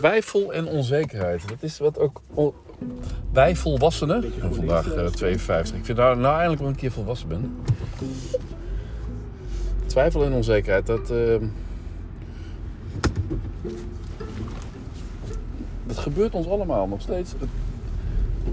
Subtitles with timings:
[0.00, 1.48] Twijfel en onzekerheid.
[1.48, 2.20] Dat is wat ook
[3.32, 4.24] wij volwassenen.
[4.24, 5.76] Ik ben vandaag eh, 52.
[5.76, 7.56] Ik vind nou, nou eindelijk wel een keer volwassen ben.
[9.86, 10.86] Twijfel en onzekerheid.
[10.86, 11.34] Dat, eh,
[15.86, 17.32] dat gebeurt ons allemaal nog steeds.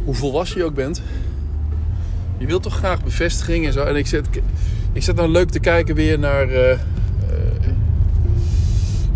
[0.05, 1.01] Hoe volwassen je ook bent.
[2.37, 3.83] Je wilt toch graag bevestiging en zo.
[3.83, 4.27] En ik zit,
[4.93, 6.49] ik zit nou leuk te kijken weer naar.
[6.49, 6.79] eh, eh,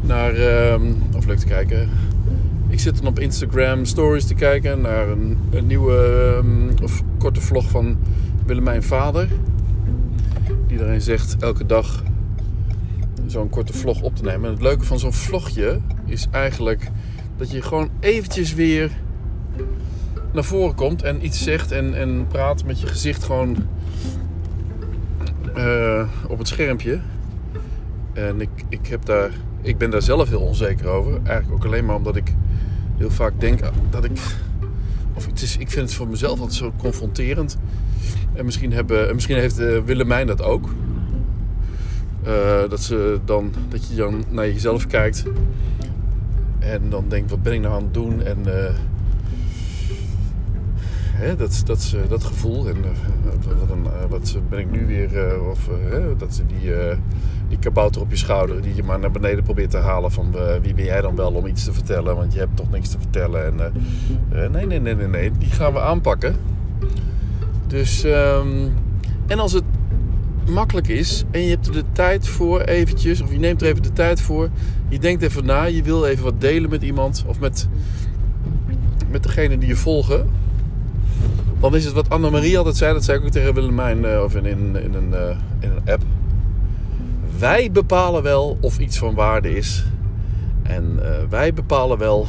[0.01, 0.33] naar.
[0.35, 1.89] ehm, of leuk te kijken.
[2.71, 7.41] Ik zit dan op Instagram stories te kijken naar een, een nieuwe ehm, of korte
[7.41, 7.97] vlog van
[8.45, 9.27] Willemijn Vader.
[10.67, 12.03] Die zegt elke dag
[13.25, 14.45] zo'n korte vlog op te nemen.
[14.45, 16.91] En het leuke van zo'n vlogje is eigenlijk
[17.37, 18.91] dat je gewoon eventjes weer
[20.33, 23.55] naar voren komt en iets zegt en, en praat met je gezicht gewoon
[25.55, 26.99] eh, op het schermpje.
[28.13, 31.13] En ik, ik, heb daar, ik ben daar zelf heel onzeker over.
[31.23, 32.33] Eigenlijk ook alleen maar omdat ik
[33.01, 34.19] heel vaak denk dat ik.
[35.13, 37.57] Of het is, ik vind het voor mezelf altijd zo confronterend.
[38.33, 40.69] En misschien, hebben, en misschien heeft eh, Willemijn dat ook.
[42.23, 45.23] Eh, dat, ze dan, dat je dan naar jezelf kijkt.
[46.59, 48.23] En dan denkt, wat ben ik nou aan het doen?
[48.23, 48.73] En eh,
[51.37, 52.67] dat, dat, eh, dat gevoel.
[52.67, 55.41] En eh, eh, wat ben ik nu weer...
[55.49, 55.69] of
[56.17, 56.71] dat die,
[57.47, 58.61] die kabouter op je schouder...
[58.61, 60.35] die je maar naar beneden probeert te halen van...
[60.61, 62.15] wie ben jij dan wel om iets te vertellen?
[62.15, 63.45] Want je hebt toch niks te vertellen.
[63.45, 63.73] En,
[64.51, 65.31] nee, nee, nee, nee, nee.
[65.37, 66.35] Die gaan we aanpakken.
[67.67, 68.03] Dus...
[68.03, 68.67] ehm,
[69.27, 69.63] en als het
[70.49, 73.83] makkelijk is en je hebt er de tijd voor eventjes, of je neemt er even
[73.83, 74.49] de tijd voor,
[74.89, 77.67] je denkt even na, je wil even wat delen met iemand of met,
[79.09, 80.29] met degene die je volgen,
[81.61, 84.35] dan is het wat Annemarie altijd zei, dat zei ik ook tegen Willemijn eh, of
[84.35, 86.03] in, in, een, eh, in een app.
[87.37, 89.85] Wij bepalen wel of iets van waarde is.
[90.63, 92.27] En eh, wij bepalen wel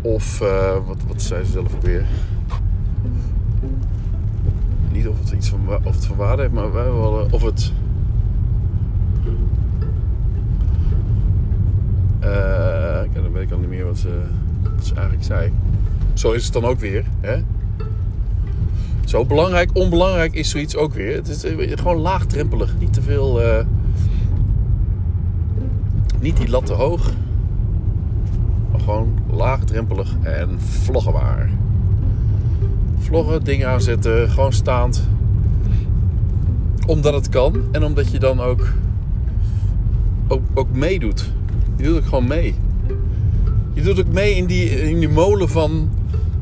[0.00, 0.38] of,
[0.86, 2.04] wat, wat zei ze zelf ook weer?
[4.92, 7.72] Niet of het iets van, of het van waarde heeft, maar wij wel, of het.
[12.20, 14.20] Ja, dan weet ik al niet meer wat ze,
[14.62, 15.52] wat ze eigenlijk zei.
[16.14, 17.04] Zo is het dan ook weer.
[17.20, 17.42] Hè?
[19.14, 21.14] Zo belangrijk, onbelangrijk is zoiets ook weer.
[21.16, 22.74] Het is eh, gewoon laagdrempelig.
[22.78, 23.42] Niet te veel.
[23.42, 23.64] eh,
[26.20, 27.12] niet die lat te hoog.
[28.70, 31.50] Maar gewoon laagdrempelig en vloggenwaar
[32.98, 35.08] vloggen, dingen aanzetten, gewoon staand.
[36.86, 38.72] Omdat het kan en omdat je dan ook,
[40.28, 41.32] ook, ook meedoet.
[41.76, 42.54] Je doet ook gewoon mee.
[43.72, 45.88] Je doet ook mee in die, in die molen van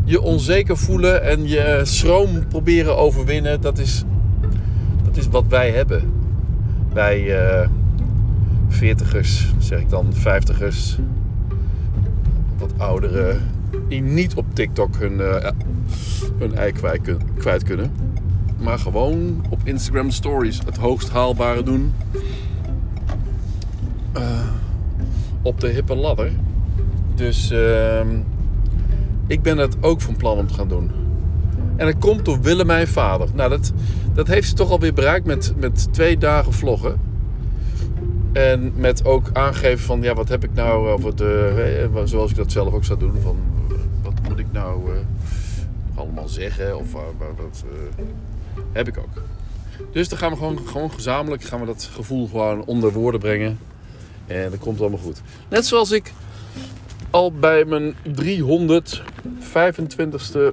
[0.05, 3.61] je onzeker voelen en je schroom proberen overwinnen.
[3.61, 4.05] Dat is,
[5.05, 6.13] dat is wat wij hebben.
[6.93, 7.69] Wij eh
[8.69, 10.99] veertigers, zeg ik dan, vijftigers,
[12.59, 13.41] wat ouderen,
[13.89, 15.51] die niet op TikTok hun, eh,
[16.39, 17.93] hun ei kwijt, kun- kwijt kunnen.
[18.59, 21.93] Maar gewoon op Instagram stories het hoogst haalbare doen.
[24.13, 24.23] Eh,
[25.43, 26.31] op de hippe ladder.
[27.15, 28.07] Dus ehm,
[29.27, 30.91] ik ben het ook van plan om te gaan doen.
[31.77, 33.28] En dat komt door Willemijn Vader.
[33.34, 33.72] Nou, dat,
[34.12, 37.00] dat heeft ze toch alweer bereikt met, met twee dagen vloggen.
[38.33, 42.31] En met ook aangeven van, ja, wat heb ik nou, of het, eh, eh, zoals
[42.31, 43.37] ik dat zelf ook zou doen, van
[43.69, 44.99] eh, wat moet ik nou eh,
[45.94, 48.04] allemaal zeggen of wat eh,
[48.72, 49.22] heb ik ook.
[49.93, 53.59] Dus dan gaan we gewoon, gewoon gezamenlijk gaan we dat gevoel gewoon onder woorden brengen.
[54.27, 55.22] En dat komt allemaal goed.
[55.49, 56.12] Net zoals ik
[57.12, 60.53] al bij mijn 325ste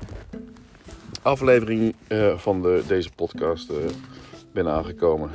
[1.22, 3.76] aflevering eh, van de, deze podcast eh,
[4.52, 5.30] ben aangekomen.